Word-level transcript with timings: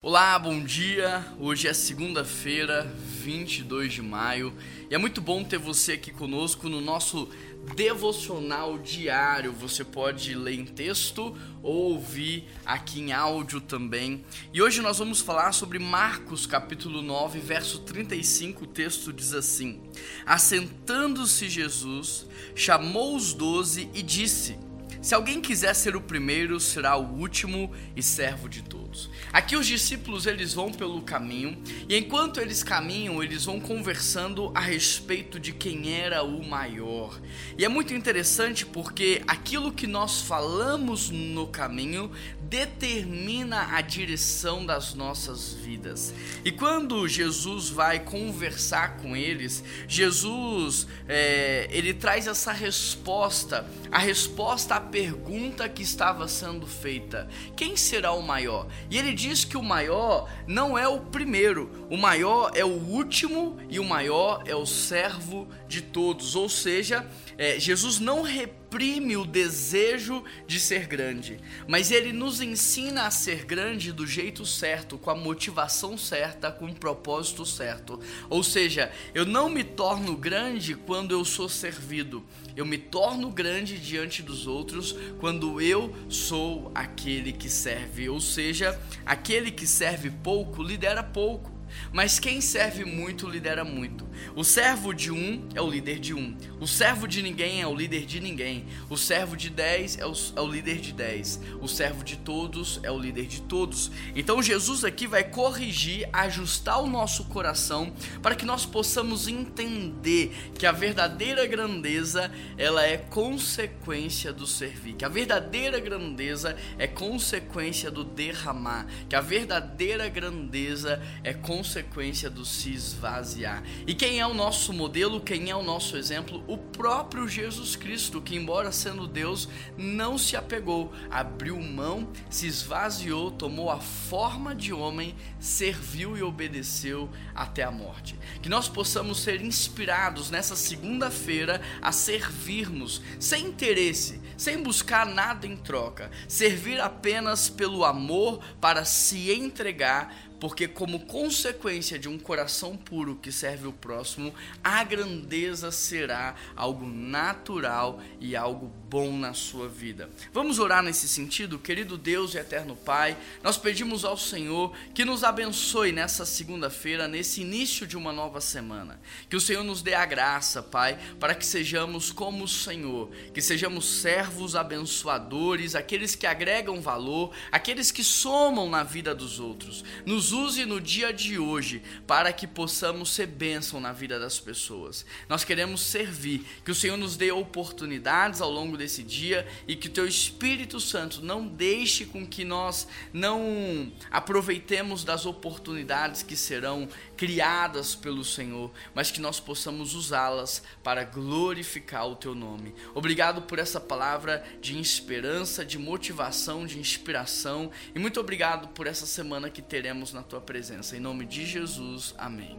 Olá, 0.00 0.38
bom 0.38 0.62
dia. 0.62 1.26
Hoje 1.40 1.66
é 1.66 1.74
segunda-feira, 1.74 2.84
22 3.20 3.94
de 3.94 4.00
maio, 4.00 4.56
e 4.88 4.94
é 4.94 4.98
muito 4.98 5.20
bom 5.20 5.42
ter 5.42 5.58
você 5.58 5.94
aqui 5.94 6.12
conosco 6.12 6.68
no 6.68 6.80
nosso 6.80 7.28
devocional 7.74 8.78
diário. 8.78 9.52
Você 9.52 9.82
pode 9.82 10.36
ler 10.36 10.54
em 10.54 10.64
texto 10.64 11.36
ou 11.64 11.94
ouvir 11.94 12.44
aqui 12.64 13.00
em 13.00 13.12
áudio 13.12 13.60
também. 13.60 14.24
E 14.54 14.62
hoje 14.62 14.80
nós 14.80 14.98
vamos 14.98 15.20
falar 15.20 15.50
sobre 15.50 15.80
Marcos, 15.80 16.46
capítulo 16.46 17.02
9, 17.02 17.40
verso 17.40 17.80
35. 17.80 18.62
O 18.62 18.66
texto 18.68 19.12
diz 19.12 19.34
assim: 19.34 19.82
Assentando-se 20.24 21.48
Jesus, 21.48 22.24
chamou 22.54 23.16
os 23.16 23.34
doze 23.34 23.90
e 23.92 24.00
disse: 24.00 24.56
se 25.00 25.14
alguém 25.14 25.40
quiser 25.40 25.74
ser 25.74 25.94
o 25.94 26.00
primeiro, 26.00 26.58
será 26.58 26.96
o 26.96 27.18
último 27.18 27.72
e 27.94 28.02
servo 28.02 28.48
de 28.48 28.62
todos. 28.62 29.10
Aqui 29.32 29.56
os 29.56 29.66
discípulos 29.66 30.26
eles 30.26 30.54
vão 30.54 30.72
pelo 30.72 31.02
caminho 31.02 31.56
e 31.88 31.96
enquanto 31.96 32.40
eles 32.40 32.62
caminham, 32.62 33.22
eles 33.22 33.44
vão 33.44 33.60
conversando 33.60 34.50
a 34.54 34.60
respeito 34.60 35.38
de 35.38 35.52
quem 35.52 35.94
era 35.94 36.22
o 36.22 36.44
maior. 36.44 37.20
E 37.56 37.64
é 37.64 37.68
muito 37.68 37.94
interessante 37.94 38.66
porque 38.66 39.22
aquilo 39.26 39.72
que 39.72 39.86
nós 39.86 40.20
falamos 40.22 41.10
no 41.10 41.46
caminho 41.46 42.10
determina 42.42 43.76
a 43.76 43.80
direção 43.80 44.64
das 44.64 44.94
nossas 44.94 45.52
vidas. 45.52 46.14
E 46.44 46.50
quando 46.50 47.06
Jesus 47.06 47.68
vai 47.68 48.00
conversar 48.00 48.96
com 48.96 49.14
eles, 49.14 49.62
Jesus 49.86 50.86
é, 51.06 51.68
ele 51.70 51.92
traz 51.92 52.26
essa 52.26 52.52
resposta, 52.52 53.68
a 53.90 53.98
resposta 53.98 54.76
à 54.76 54.80
pergunta 54.88 55.68
que 55.68 55.82
estava 55.82 56.26
sendo 56.26 56.66
feita: 56.66 57.28
quem 57.56 57.76
será 57.76 58.12
o 58.12 58.22
maior? 58.22 58.66
E 58.90 58.98
ele 58.98 59.12
diz 59.12 59.44
que 59.44 59.56
o 59.56 59.62
maior 59.62 60.28
não 60.46 60.76
é 60.76 60.88
o 60.88 61.00
primeiro, 61.00 61.86
o 61.90 61.96
maior 61.96 62.52
é 62.54 62.64
o 62.64 62.68
último 62.68 63.56
e 63.68 63.78
o 63.78 63.84
maior 63.84 64.42
é 64.46 64.54
o 64.54 64.66
servo 64.66 65.48
de 65.66 65.82
todos. 65.82 66.34
Ou 66.34 66.48
seja, 66.48 67.06
é, 67.36 67.58
Jesus 67.58 68.00
não 68.00 68.22
reprime 68.68 69.16
o 69.16 69.24
desejo 69.24 70.22
de 70.46 70.60
ser 70.60 70.86
grande, 70.86 71.40
mas 71.66 71.90
ele 71.90 72.12
nos 72.12 72.42
ensina 72.42 73.06
a 73.06 73.10
ser 73.10 73.46
grande 73.46 73.92
do 73.92 74.06
jeito 74.06 74.44
certo, 74.44 74.98
com 74.98 75.10
a 75.10 75.14
motivação 75.14 75.96
certa, 75.96 76.52
com 76.52 76.66
o 76.66 76.74
propósito 76.74 77.46
certo. 77.46 77.98
Ou 78.28 78.42
seja, 78.42 78.92
eu 79.14 79.24
não 79.24 79.48
me 79.48 79.64
torno 79.64 80.14
grande 80.14 80.74
quando 80.74 81.12
eu 81.12 81.24
sou 81.24 81.48
servido, 81.48 82.22
eu 82.54 82.66
me 82.66 82.76
torno 82.76 83.30
grande 83.30 83.78
diante 83.78 84.22
dos 84.22 84.46
outros 84.46 84.94
quando 85.18 85.62
eu 85.62 85.94
sou 86.10 86.70
aquele 86.74 87.32
que 87.32 87.48
serve. 87.48 88.10
Ou 88.10 88.20
seja, 88.20 88.78
aquele 89.06 89.50
que 89.50 89.66
serve 89.66 90.10
pouco 90.10 90.62
lidera 90.62 91.02
pouco. 91.02 91.57
Mas 91.92 92.18
quem 92.18 92.40
serve 92.40 92.84
muito 92.84 93.28
lidera 93.28 93.64
muito. 93.64 94.06
O 94.34 94.44
servo 94.44 94.92
de 94.92 95.10
um 95.10 95.48
é 95.54 95.60
o 95.60 95.70
líder 95.70 95.98
de 95.98 96.14
um. 96.14 96.36
O 96.60 96.66
servo 96.66 97.06
de 97.06 97.22
ninguém 97.22 97.60
é 97.60 97.66
o 97.66 97.74
líder 97.74 98.04
de 98.04 98.20
ninguém. 98.20 98.66
O 98.88 98.96
servo 98.96 99.36
de 99.36 99.50
dez 99.50 99.98
é 99.98 100.06
o, 100.06 100.12
é 100.36 100.40
o 100.40 100.46
líder 100.46 100.80
de 100.80 100.92
dez. 100.92 101.40
O 101.60 101.68
servo 101.68 102.04
de 102.04 102.16
todos 102.16 102.80
é 102.82 102.90
o 102.90 102.98
líder 102.98 103.26
de 103.26 103.42
todos. 103.42 103.90
Então 104.14 104.42
Jesus 104.42 104.84
aqui 104.84 105.06
vai 105.06 105.24
corrigir, 105.24 106.08
ajustar 106.12 106.82
o 106.82 106.86
nosso 106.86 107.24
coração 107.24 107.92
para 108.22 108.34
que 108.34 108.44
nós 108.44 108.66
possamos 108.66 109.28
entender 109.28 110.32
que 110.58 110.66
a 110.66 110.72
verdadeira 110.72 111.46
grandeza 111.46 112.30
ela 112.56 112.84
é 112.84 112.96
consequência 112.96 114.32
do 114.32 114.46
servir. 114.46 114.94
Que 114.94 115.04
a 115.04 115.08
verdadeira 115.08 115.78
grandeza 115.80 116.56
é 116.78 116.86
consequência 116.86 117.90
do 117.90 118.04
derramar. 118.04 118.86
Que 119.08 119.16
a 119.16 119.20
verdadeira 119.20 120.08
grandeza 120.08 121.02
é 121.22 121.32
consequência 121.32 121.57
consequência 121.58 122.30
do 122.30 122.44
se 122.44 122.70
esvaziar. 122.70 123.64
E 123.84 123.92
quem 123.92 124.20
é 124.20 124.26
o 124.26 124.32
nosso 124.32 124.72
modelo, 124.72 125.20
quem 125.20 125.50
é 125.50 125.56
o 125.56 125.62
nosso 125.62 125.96
exemplo? 125.96 126.44
O 126.46 126.56
próprio 126.56 127.26
Jesus 127.26 127.74
Cristo, 127.74 128.20
que, 128.20 128.36
embora 128.36 128.70
sendo 128.70 129.08
Deus, 129.08 129.48
não 129.76 130.16
se 130.16 130.36
apegou, 130.36 130.92
abriu 131.10 131.60
mão, 131.60 132.08
se 132.30 132.46
esvaziou, 132.46 133.32
tomou 133.32 133.70
a 133.70 133.80
forma 133.80 134.54
de 134.54 134.72
homem, 134.72 135.16
serviu 135.40 136.16
e 136.16 136.22
obedeceu 136.22 137.10
até 137.34 137.64
a 137.64 137.72
morte. 137.72 138.16
Que 138.40 138.48
nós 138.48 138.68
possamos 138.68 139.20
ser 139.20 139.42
inspirados 139.42 140.30
nessa 140.30 140.54
segunda-feira 140.54 141.60
a 141.82 141.90
servirmos 141.90 143.02
sem 143.18 143.46
interesse, 143.46 144.20
sem 144.36 144.62
buscar 144.62 145.04
nada 145.04 145.44
em 145.44 145.56
troca, 145.56 146.08
servir 146.28 146.80
apenas 146.80 147.48
pelo 147.48 147.84
amor 147.84 148.38
para 148.60 148.84
se 148.84 149.32
entregar 149.32 150.27
porque, 150.40 150.68
como 150.68 151.00
consequência 151.00 151.98
de 151.98 152.08
um 152.08 152.18
coração 152.18 152.76
puro 152.76 153.16
que 153.16 153.32
serve 153.32 153.66
o 153.66 153.72
próximo, 153.72 154.32
a 154.62 154.82
grandeza 154.84 155.70
será 155.70 156.34
algo 156.54 156.86
natural 156.86 158.00
e 158.20 158.36
algo 158.36 158.72
bom 158.88 159.12
na 159.16 159.34
sua 159.34 159.68
vida. 159.68 160.08
Vamos 160.32 160.58
orar 160.58 160.82
nesse 160.82 161.08
sentido, 161.08 161.58
querido 161.58 161.98
Deus 161.98 162.34
e 162.34 162.38
eterno 162.38 162.74
Pai. 162.74 163.16
Nós 163.42 163.58
pedimos 163.58 164.04
ao 164.04 164.16
Senhor 164.16 164.74
que 164.94 165.04
nos 165.04 165.24
abençoe 165.24 165.92
nessa 165.92 166.24
segunda-feira, 166.24 167.06
nesse 167.06 167.42
início 167.42 167.86
de 167.86 167.96
uma 167.96 168.12
nova 168.12 168.40
semana. 168.40 169.00
Que 169.28 169.36
o 169.36 169.40
Senhor 169.40 169.62
nos 169.64 169.82
dê 169.82 169.94
a 169.94 170.06
graça, 170.06 170.62
Pai, 170.62 170.98
para 171.20 171.34
que 171.34 171.44
sejamos 171.44 172.10
como 172.10 172.44
o 172.44 172.48
Senhor, 172.48 173.10
que 173.34 173.42
sejamos 173.42 174.00
servos 174.00 174.56
abençoadores, 174.56 175.74
aqueles 175.74 176.14
que 176.14 176.26
agregam 176.26 176.80
valor, 176.80 177.34
aqueles 177.52 177.90
que 177.90 178.04
somam 178.04 178.70
na 178.70 178.82
vida 178.82 179.14
dos 179.14 179.40
outros. 179.40 179.84
Nos 180.28 180.32
use 180.32 180.66
no 180.66 180.78
dia 180.78 181.10
de 181.10 181.38
hoje 181.38 181.82
para 182.06 182.30
que 182.34 182.46
possamos 182.46 183.14
ser 183.14 183.26
bênção 183.26 183.80
na 183.80 183.92
vida 183.92 184.20
das 184.20 184.38
pessoas. 184.38 185.06
Nós 185.26 185.42
queremos 185.42 185.80
servir, 185.80 186.44
que 186.62 186.70
o 186.70 186.74
Senhor 186.74 186.98
nos 186.98 187.16
dê 187.16 187.32
oportunidades 187.32 188.42
ao 188.42 188.50
longo 188.50 188.76
desse 188.76 189.02
dia 189.02 189.48
e 189.66 189.74
que 189.74 189.88
o 189.88 189.90
Teu 189.90 190.06
Espírito 190.06 190.80
Santo 190.80 191.22
não 191.22 191.46
deixe 191.46 192.04
com 192.04 192.26
que 192.26 192.44
nós 192.44 192.86
não 193.10 193.90
aproveitemos 194.10 195.02
das 195.02 195.24
oportunidades 195.24 196.22
que 196.22 196.36
serão 196.36 196.86
criadas 197.16 197.94
pelo 197.94 198.22
Senhor, 198.22 198.70
mas 198.94 199.10
que 199.10 199.22
nós 199.22 199.40
possamos 199.40 199.94
usá-las 199.94 200.62
para 200.82 201.04
glorificar 201.04 202.06
o 202.06 202.16
Teu 202.16 202.34
nome. 202.34 202.74
Obrigado 202.94 203.42
por 203.42 203.58
essa 203.58 203.80
palavra 203.80 204.44
de 204.60 204.78
esperança, 204.78 205.64
de 205.64 205.78
motivação, 205.78 206.66
de 206.66 206.78
inspiração 206.78 207.70
e 207.94 207.98
muito 207.98 208.20
obrigado 208.20 208.68
por 208.68 208.86
essa 208.86 209.06
semana 209.06 209.48
que 209.48 209.62
teremos 209.62 210.17
na 210.18 210.24
tua 210.24 210.40
presença. 210.40 210.96
Em 210.96 211.00
nome 211.00 211.24
de 211.24 211.46
Jesus, 211.46 212.12
amém. 212.18 212.58